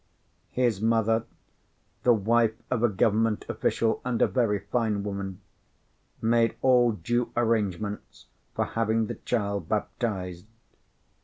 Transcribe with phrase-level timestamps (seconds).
[0.49, 1.25] His mother,
[2.01, 5.41] the wife of a Government official and a very fine woman,
[6.19, 8.25] made all due arrangements
[8.55, 10.47] for having the child baptised.